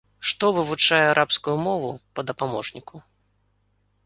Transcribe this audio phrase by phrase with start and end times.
[0.27, 2.95] Што вывучае арабскую мову па дапаможніку.